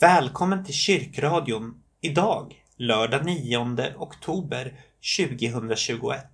[0.00, 4.80] Välkommen till Kyrkradion idag, lördag 9 oktober
[5.18, 6.26] 2021.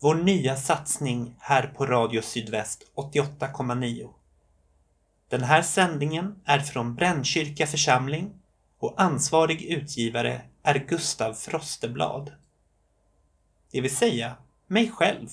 [0.00, 4.08] Vår nya satsning här på Radio Sydväst 88,9.
[5.28, 8.30] Den här sändningen är från Brännkyrka församling
[8.78, 12.32] och ansvarig utgivare är Gustav Frosteblad.
[13.72, 15.28] Det vill säga mig själv.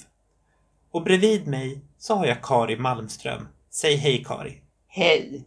[0.91, 3.47] Och bredvid mig så har jag Kari Malmström.
[3.69, 4.61] Säg hej Kari.
[4.87, 5.45] Hej!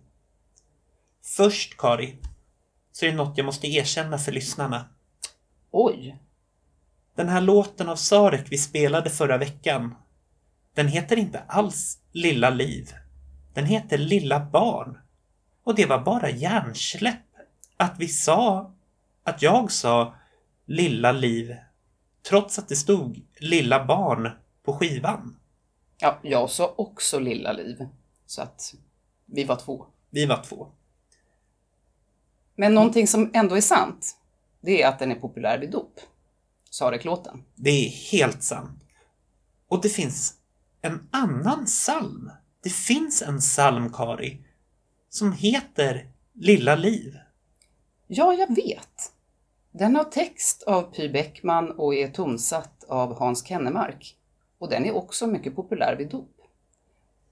[1.22, 2.16] Först Kari,
[2.92, 4.88] så är det något jag måste erkänna för lyssnarna.
[5.70, 6.18] Oj!
[7.14, 9.94] Den här låten av Sarek vi spelade förra veckan,
[10.74, 12.90] den heter inte alls Lilla liv.
[13.54, 14.98] Den heter Lilla barn.
[15.64, 17.26] Och det var bara hjärnsläpp
[17.76, 18.74] att vi sa,
[19.24, 20.14] att jag sa
[20.66, 21.56] Lilla liv,
[22.28, 24.30] trots att det stod Lilla barn
[24.62, 25.36] på skivan.
[25.98, 27.88] Ja, jag sa också Lilla Liv.
[28.26, 28.74] Så att
[29.26, 29.86] vi var två.
[30.10, 30.72] Vi var två.
[32.60, 34.16] Men någonting som ändå är sant,
[34.60, 36.00] det är att den är populär vid dop.
[36.70, 37.44] Sarek-låten.
[37.54, 38.84] Det är helt sant.
[39.68, 40.34] Och det finns
[40.82, 42.30] en annan psalm.
[42.62, 44.40] Det finns en psalm, Kari,
[45.08, 47.18] som heter Lilla liv.
[48.06, 49.12] Ja, jag vet.
[49.72, 54.16] Den har text av Py Bäckman och är tonsatt av Hans Kennemark.
[54.58, 56.36] Och den är också mycket populär vid dop.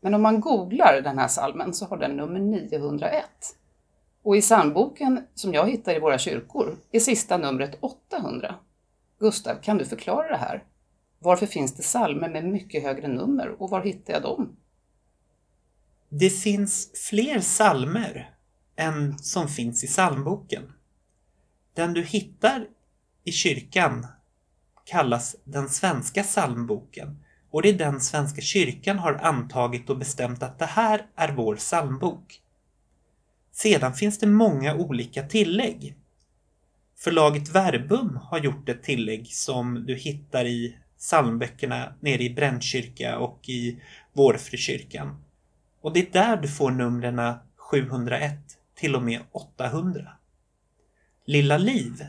[0.00, 3.24] Men om man googlar den här salmen så har den nummer 901.
[4.28, 8.54] Och i psalmboken som jag hittar i våra kyrkor är sista numret 800.
[9.18, 10.64] Gustav, kan du förklara det här?
[11.18, 14.56] Varför finns det psalmer med mycket högre nummer och var hittar jag dem?
[16.08, 18.30] Det finns fler psalmer
[18.76, 20.72] än som finns i psalmboken.
[21.74, 22.66] Den du hittar
[23.24, 24.06] i kyrkan
[24.84, 30.58] kallas den svenska psalmboken och det är den Svenska kyrkan har antagit och bestämt att
[30.58, 32.42] det här är vår psalmbok.
[33.62, 35.96] Sedan finns det många olika tillägg.
[36.96, 43.48] Förlaget Verbum har gjort ett tillägg som du hittar i psalmböckerna nere i Brännkyrka och
[43.48, 43.80] i
[44.12, 45.24] Vårfrukyrkan.
[45.80, 48.34] Och det är där du får numren 701
[48.74, 50.02] till och med 800.
[51.24, 52.04] Lilla Liv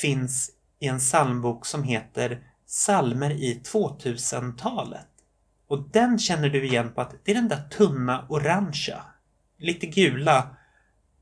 [0.00, 5.08] finns i en psalmbok som heter Salmer i 2000-talet.
[5.66, 9.04] Och den känner du igen på att det är den där tunna orangea,
[9.58, 10.56] lite gula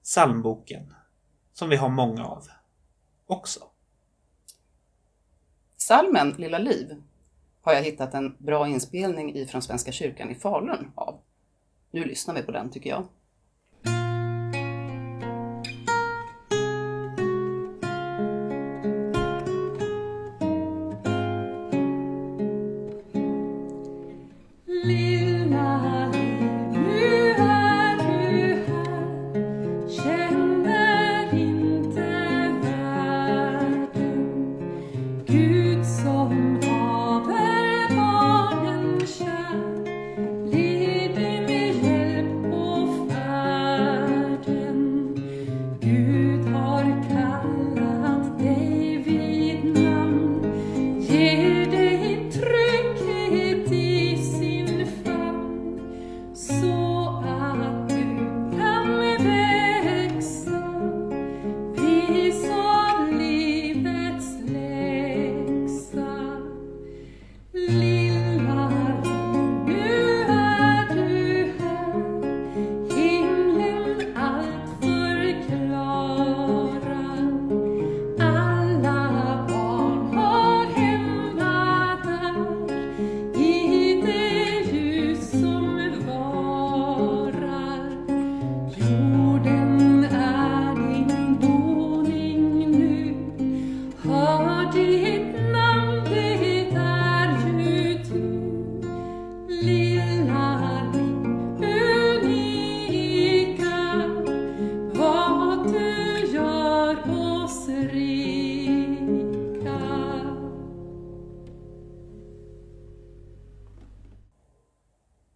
[0.05, 0.95] psalmboken
[1.53, 2.49] som vi har många av
[3.27, 3.61] också.
[5.77, 7.03] Salmen Lilla Liv
[7.63, 11.21] har jag hittat en bra inspelning i från Svenska kyrkan i Falun av.
[11.91, 13.07] Nu lyssnar vi på den tycker jag.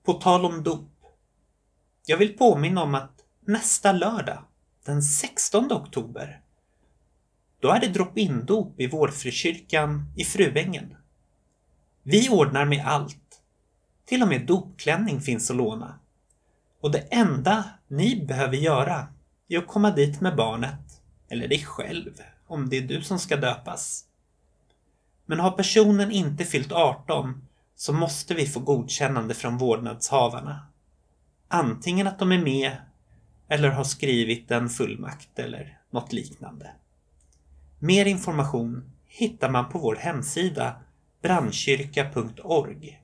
[0.06, 0.90] På tal om dop.
[2.06, 4.38] Jag vill påminna om att nästa lördag,
[4.84, 6.40] den 16 oktober,
[7.60, 10.96] då är det drop-in-dop i Vårfrukyrkan i Fruängen.
[12.02, 13.40] Vi ordnar med allt.
[14.04, 15.98] Till och med dopklänning finns att låna.
[16.80, 19.08] Och det enda ni behöver göra
[19.48, 22.12] är att komma dit med barnet, eller dig själv,
[22.46, 24.04] om det är du som ska döpas.
[25.26, 30.66] Men har personen inte fyllt 18 så måste vi få godkännande från vårdnadshavarna.
[31.48, 32.76] Antingen att de är med
[33.48, 36.70] eller har skrivit en fullmakt eller något liknande.
[37.78, 40.76] Mer information hittar man på vår hemsida
[41.22, 43.02] brandkyrka.org.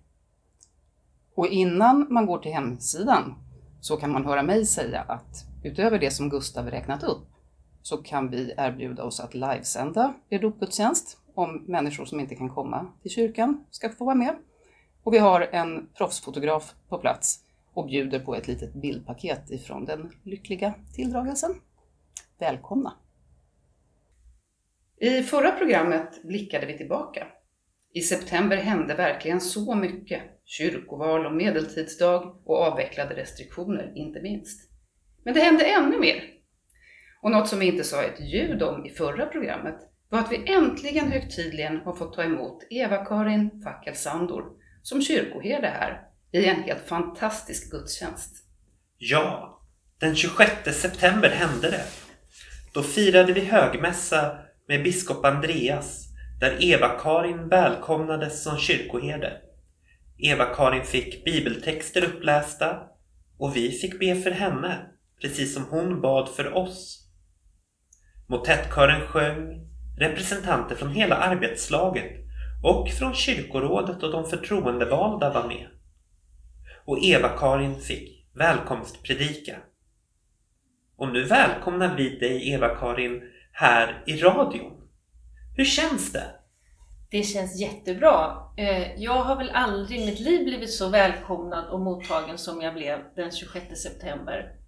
[1.35, 3.35] Och innan man går till hemsidan
[3.81, 7.29] så kan man höra mig säga att utöver det som Gustav räknat upp
[7.83, 12.87] så kan vi erbjuda oss att livesända er dopgudstjänst om människor som inte kan komma
[13.03, 14.37] till kyrkan ska få vara med.
[15.03, 17.39] Och vi har en proffsfotograf på plats
[17.75, 21.55] och bjuder på ett litet bildpaket ifrån den lyckliga tilldragelsen.
[22.39, 22.93] Välkomna!
[25.01, 27.27] I förra programmet blickade vi tillbaka.
[27.95, 30.23] I september hände verkligen så mycket.
[30.45, 34.71] Kyrkoval och medeltidsdag och avvecklade restriktioner, inte minst.
[35.25, 36.23] Men det hände ännu mer.
[37.23, 39.77] Och något som vi inte sa ett ljud om i förra programmet
[40.09, 46.01] var att vi äntligen högtidligen har fått ta emot Eva-Karin Fackelsandor som kyrkoherde här
[46.33, 48.37] i en helt fantastisk gudstjänst.
[48.99, 49.61] Ja,
[49.99, 51.85] den 26 september hände det.
[52.75, 54.39] Då firade vi högmässa
[54.69, 56.09] med biskop Andreas
[56.41, 59.41] där Eva-Karin välkomnades som kyrkoherde.
[60.19, 62.83] Eva-Karin fick bibeltexter upplästa
[63.39, 64.87] och vi fick be för henne,
[65.21, 67.09] precis som hon bad för oss.
[68.29, 69.69] Motettkören sjöng,
[69.99, 72.22] representanter från hela arbetslaget
[72.63, 75.69] och från kyrkorådet och de förtroendevalda var med.
[76.85, 79.57] Och Eva-Karin fick välkomstpredika.
[80.97, 83.23] Och nu välkomnar vi dig Eva-Karin
[83.53, 84.73] här i radion.
[85.57, 86.27] Hur känns det?
[87.11, 88.37] Det känns jättebra.
[88.57, 92.75] Eh, jag har väl aldrig i mitt liv blivit så välkomnad och mottagen som jag
[92.75, 94.62] blev den 26 september.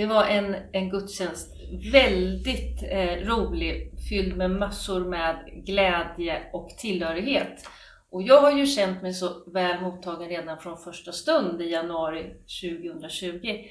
[0.00, 1.56] Det var en, en gudstjänst
[1.92, 7.68] väldigt eh, rolig, fylld med massor med glädje och tillhörighet.
[8.10, 12.34] Och jag har ju känt mig så väl mottagen redan från första stund i januari
[12.62, 13.64] 2020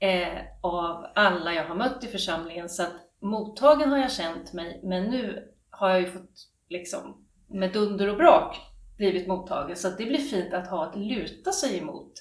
[0.00, 2.68] eh, av alla jag har mött i församlingen.
[2.68, 7.72] Så att mottagen har jag känt mig, men nu har jag ju fått liksom med
[7.72, 8.56] dunder och brak
[8.96, 9.76] blivit mottagen.
[9.76, 12.12] Så att det blir fint att ha att luta sig emot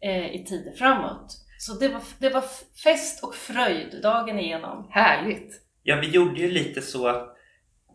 [0.00, 1.42] eh, i tider framåt.
[1.64, 2.44] Så det var, det var
[2.84, 4.88] fest och fröjd dagen igenom.
[4.90, 5.60] Härligt!
[5.82, 7.36] Ja, vi gjorde ju lite så att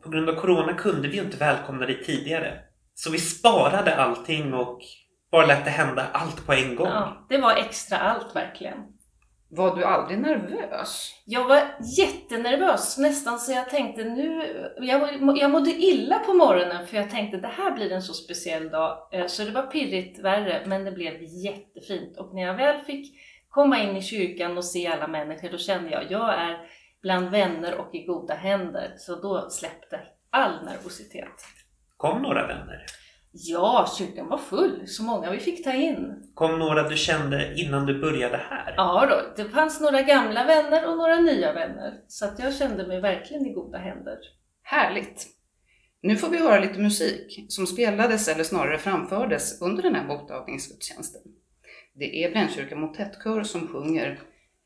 [0.04, 2.60] på grund av Corona kunde vi ju inte välkomna dig tidigare.
[2.94, 4.80] Så vi sparade allting och
[5.32, 6.88] bara lät det hända allt på en gång.
[6.88, 8.78] Ja, det var extra allt verkligen.
[9.50, 11.12] Var du aldrig nervös?
[11.26, 11.64] Jag var
[11.98, 14.42] jättenervös, nästan så jag tänkte nu...
[14.78, 18.70] Jag, jag mådde illa på morgonen för jag tänkte det här blir en så speciell
[18.70, 18.98] dag.
[19.12, 22.18] Eh, Så det var pirrigt värre, men det blev jättefint.
[22.18, 23.16] Och när jag väl fick
[23.50, 26.58] komma in i kyrkan och se alla människor, då kände jag jag är
[27.02, 28.94] bland vänner och i goda händer.
[28.98, 30.00] Så då släppte
[30.30, 31.46] all nervositet.
[31.98, 32.86] Kom några vänner?
[33.32, 36.32] Ja, kyrkan var full, så många vi fick ta in.
[36.34, 38.74] Kom några du kände innan du började här?
[38.78, 41.94] Ja då, det fanns några gamla vänner och några nya vänner.
[42.08, 44.18] Så att jag kände mig verkligen i goda händer.
[44.64, 45.28] Härligt!
[46.02, 51.22] Nu får vi höra lite musik som spelades eller snarare framfördes under den här mottagningsgudstjänsten.
[52.00, 54.20] Det är Brännkyrka Motettkör som sjunger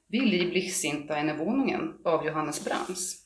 [0.07, 3.17] Vill i blicksinta ene våningen av Johannes Brahms.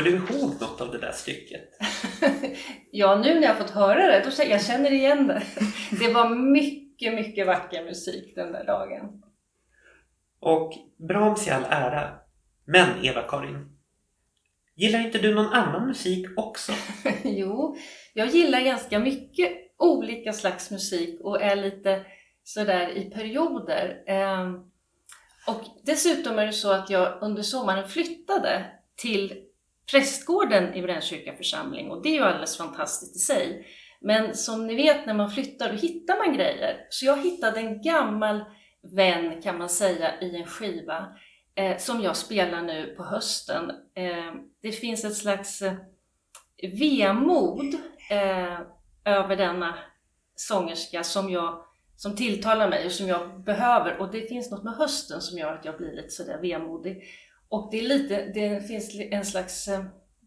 [0.00, 1.60] Kommer du ihåg något av det där stycket?
[2.92, 5.42] Ja, nu när jag fått höra det, då känner jag känner igen det.
[6.00, 9.22] Det var mycket, mycket vacker musik den där dagen.
[10.40, 10.72] Och
[11.08, 12.18] Brahms i all ära.
[12.66, 13.78] Men Eva-Karin,
[14.76, 16.72] gillar inte du någon annan musik också?
[17.24, 17.76] Jo,
[18.14, 22.04] jag gillar ganska mycket olika slags musik och är lite
[22.44, 24.02] sådär i perioder.
[24.06, 24.54] Ehm,
[25.46, 28.66] Och dessutom är det så att jag under sommaren flyttade
[28.96, 29.46] till
[29.90, 33.66] prästgården i Brännkyrka församling och det är ju alldeles fantastiskt i sig.
[34.00, 36.86] Men som ni vet när man flyttar då hittar man grejer.
[36.90, 38.44] Så jag hittade en gammal
[38.82, 41.06] vän kan man säga i en skiva
[41.54, 43.70] eh, som jag spelar nu på hösten.
[43.94, 45.74] Eh, det finns ett slags eh,
[46.80, 47.74] vemod
[48.10, 48.60] eh,
[49.04, 49.74] över denna
[50.34, 51.64] sångerska som, jag,
[51.96, 53.96] som tilltalar mig och som jag behöver.
[53.96, 57.02] Och det finns något med hösten som gör att jag blir lite sådär vemodig.
[57.50, 59.68] Och det, är lite, det finns en slags...
[59.68, 59.84] Eh,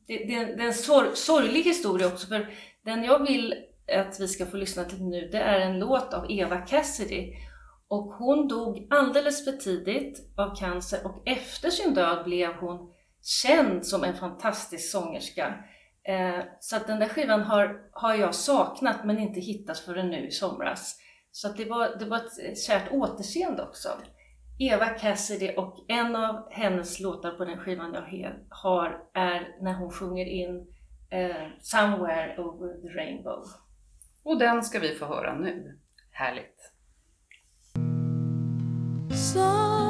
[0.07, 2.49] det, det, det är en sor, sorglig historia också, för
[2.85, 3.55] den jag vill
[3.91, 7.33] att vi ska få lyssna till nu, det är en låt av Eva Cassidy.
[7.87, 13.85] Och hon dog alldeles för tidigt av cancer och efter sin död blev hon känd
[13.85, 15.63] som en fantastisk sångerska.
[16.07, 20.27] Eh, så att den där skivan har, har jag saknat men inte hittat förrän nu
[20.27, 20.99] i somras.
[21.31, 23.89] Så att det, var, det var ett eh, kärt återseende också.
[24.59, 29.91] Eva Cassidy och en av hennes låtar på den skivan jag har är när hon
[29.91, 30.67] sjunger in
[31.09, 33.43] eh, Somewhere over the rainbow.
[34.23, 35.79] Och den ska vi få höra nu.
[36.11, 36.71] Härligt.
[39.11, 39.82] Somewhere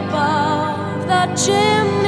[0.00, 1.99] above the chimney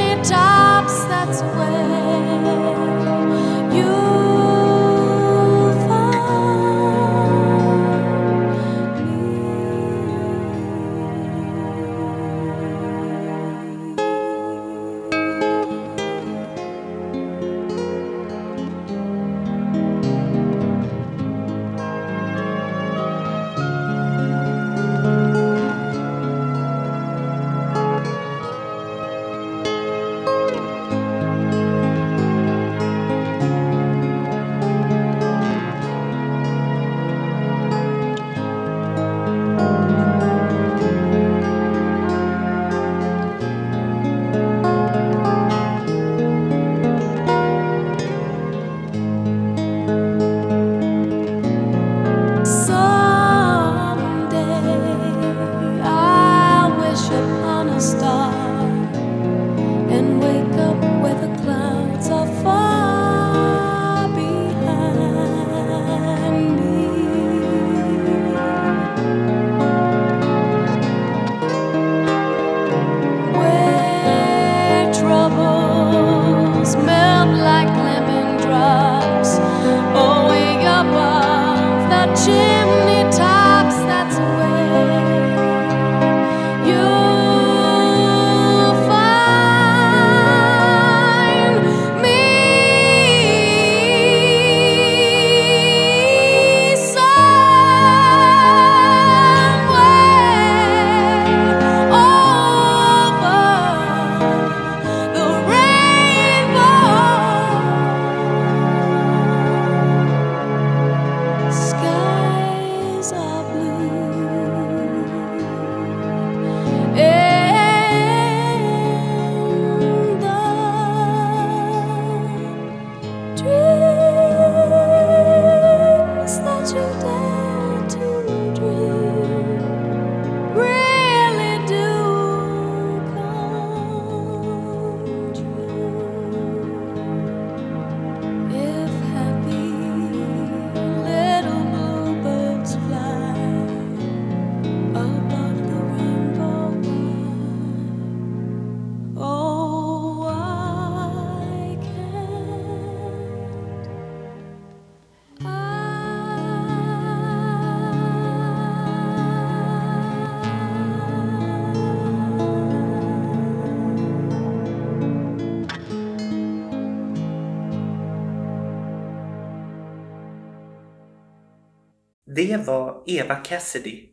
[172.42, 174.08] Det var Eva Cassidy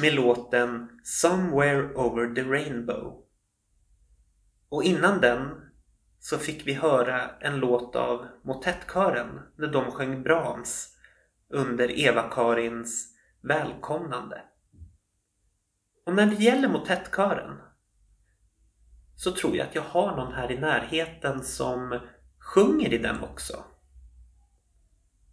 [0.00, 3.24] med låten Somewhere Over the Rainbow.
[4.68, 5.48] Och innan den
[6.18, 10.96] så fick vi höra en låt av Motettkören när de sjöng Brahms
[11.48, 14.42] under Eva-Karins välkomnande.
[16.06, 17.58] Och när det gäller Motettkören
[19.14, 22.00] så tror jag att jag har någon här i närheten som
[22.38, 23.64] sjunger i den också.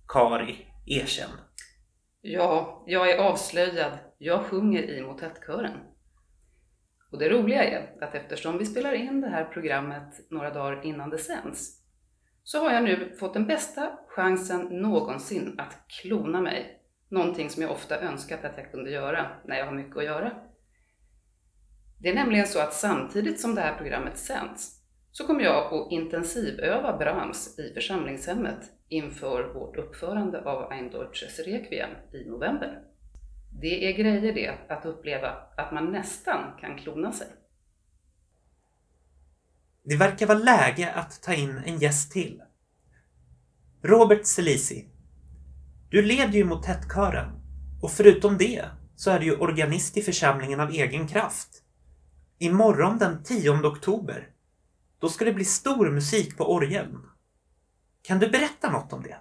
[0.07, 1.29] Kari, erkänn.
[2.25, 3.97] Ja, jag är avslöjad.
[4.17, 5.77] Jag sjunger i motettkören.
[7.11, 11.09] Och det roliga är att eftersom vi spelar in det här programmet några dagar innan
[11.09, 11.81] det sänds
[12.43, 16.81] så har jag nu fått den bästa chansen någonsin att klona mig.
[17.09, 20.31] Någonting som jag ofta önskat att jag kunde göra när jag har mycket att göra.
[21.99, 24.81] Det är nämligen så att samtidigt som det här programmet sänds
[25.11, 28.59] så kommer jag att intensivöva Brahms i församlingshemmet
[28.93, 32.81] inför vårt uppförande av Ein Deutsches Requiem i november.
[33.61, 37.27] Det är grejer det, att uppleva att man nästan kan klona sig.
[39.83, 42.41] Det verkar vara läge att ta in en gäst till.
[43.81, 44.87] Robert Selisi.
[45.89, 47.27] Du leder ju motettkören
[47.81, 51.49] och förutom det så är du ju organist i församlingen av egen kraft.
[52.39, 54.29] Imorgon den 10 oktober,
[54.99, 57.12] då ska det bli stor musik på orgeln.
[58.07, 59.17] Kan du berätta något om det?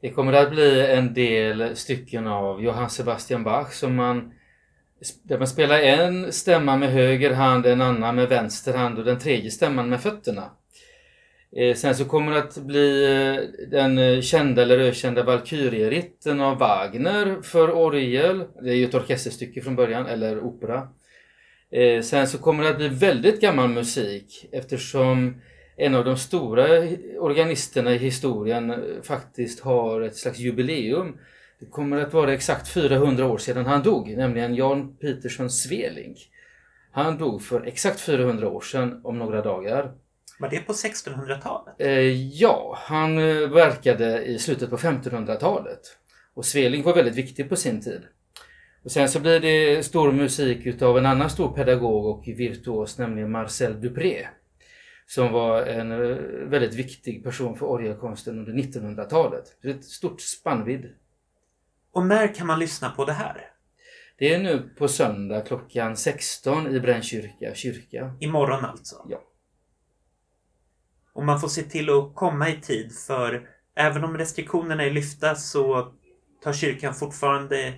[0.00, 4.32] Det kommer att bli en del stycken av Johann Sebastian Bach som man
[5.22, 9.18] där man spelar en stämma med höger hand, en annan med vänster hand och den
[9.18, 10.50] tredje stämman med fötterna.
[11.56, 16.58] Eh, sen så kommer det att bli eh, den eh, kända eller ökända Valkyrieritten av
[16.58, 18.44] Wagner för orgel.
[18.62, 20.88] Det är ju ett orkesterstycke från början, eller opera.
[22.02, 25.40] Sen så kommer det att bli väldigt gammal musik eftersom
[25.76, 26.66] en av de stora
[27.18, 31.18] organisterna i historien faktiskt har ett slags jubileum.
[31.60, 36.16] Det kommer att vara exakt 400 år sedan han dog, nämligen Jan Petersson Sveling.
[36.92, 39.92] Han dog för exakt 400 år sedan om några dagar.
[40.40, 41.74] Var det på 1600-talet?
[41.78, 41.90] Eh,
[42.40, 45.80] ja, han eh, verkade i slutet på 1500-talet.
[46.34, 48.02] Och Sveling var väldigt viktig på sin tid.
[48.84, 53.30] Och sen så blir det stor musik utav en annan stor pedagog och virtuos, nämligen
[53.30, 54.26] Marcel Dupré.
[55.14, 56.16] Som var en eh,
[56.48, 59.46] väldigt viktig person för orgelkonsten under 1900-talet.
[59.46, 60.94] Så det är ett stort spännvidd.
[61.92, 63.50] Och när kan man lyssna på det här?
[64.18, 68.14] Det är nu på söndag klockan 16 i Brännkyrka kyrka.
[68.20, 69.06] Imorgon alltså?
[69.08, 69.22] Ja.
[71.12, 75.34] Och man får se till att komma i tid för även om restriktionerna är lyfta
[75.34, 75.92] så
[76.42, 77.74] tar kyrkan fortfarande...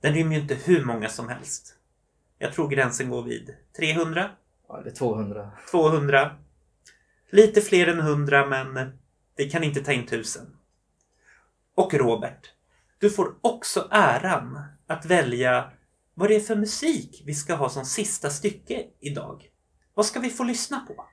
[0.00, 1.74] Den rymmer ju inte hur många som helst.
[2.38, 4.30] Jag tror gränsen går vid 300,
[4.68, 5.50] ja, är 200.
[5.70, 6.36] 200.
[7.34, 8.92] Lite fler än 100 men
[9.36, 10.42] det kan inte ta in 1000.
[11.76, 12.52] Och Robert,
[12.98, 15.70] du får också äran att välja
[16.14, 19.44] vad det är för musik vi ska ha som sista stycke idag.
[19.94, 21.04] Vad ska vi få lyssna på?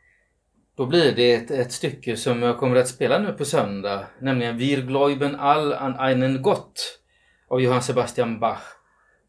[0.78, 4.58] Då blir det ett, ett stycke som jag kommer att spela nu på söndag, nämligen
[4.58, 7.00] Wir gläuben all an einen Gott
[7.48, 8.62] av Johann Sebastian Bach.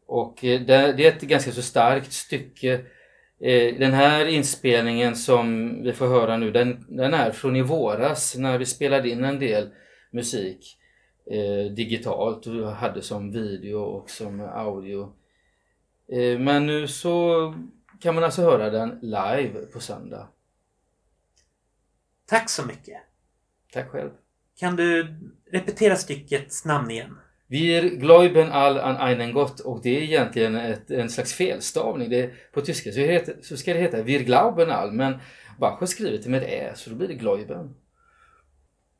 [0.07, 2.85] Och eh, det, det är ett ganska så starkt stycke.
[3.43, 8.35] Eh, Den här inspelningen som vi får höra nu, den, den är från i våras
[8.37, 9.69] när vi spelade in en del
[10.11, 10.79] musik
[11.25, 15.13] eh, digitalt och hade som video och som audio.
[16.11, 17.53] Eh, men nu så
[17.99, 20.27] kan man alltså höra den live på söndag.
[22.25, 22.97] Tack så mycket.
[23.73, 24.09] Tack själv.
[24.59, 25.15] Kan du
[25.51, 27.17] repetera styckets namn igen?
[27.53, 32.09] Wir gläuben all an einen Gott och det är egentligen ett, en slags felstavning.
[32.09, 35.13] Det, på tyska så, heter, så ska det heta Wir glauben all men
[35.59, 37.75] Bach har skrivit det med ett ä så då blir det gläuben.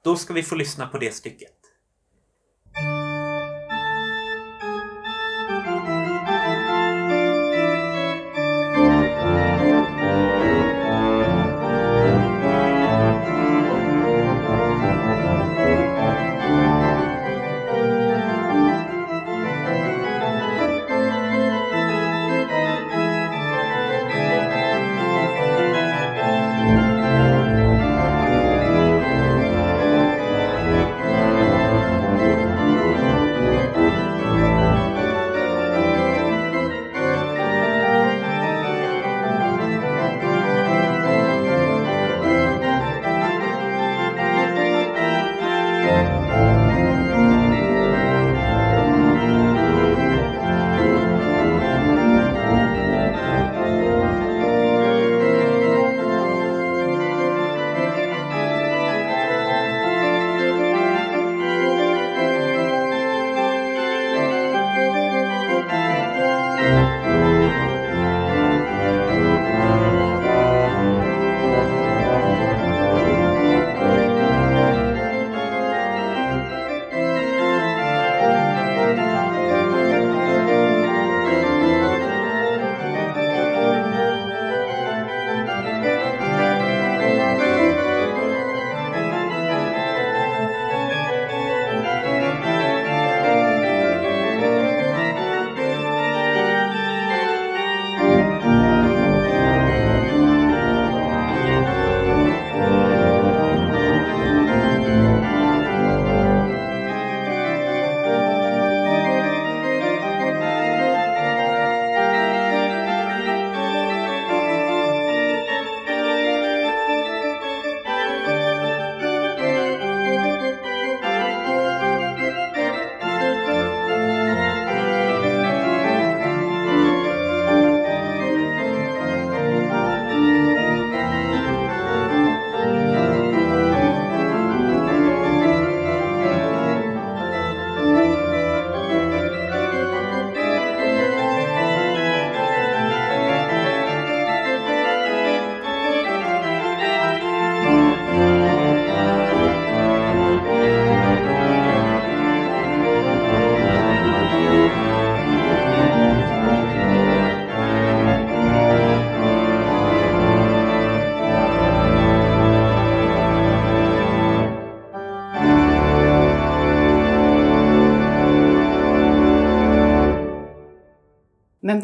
[0.04, 1.63] Då ska vi få lyssna på det stycket.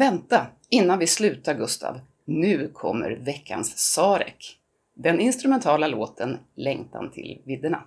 [0.00, 2.00] Vänta, innan vi slutar Gustav.
[2.24, 4.58] Nu kommer veckans Sarek.
[4.94, 7.82] Den instrumentala låten Längtan till vidderna.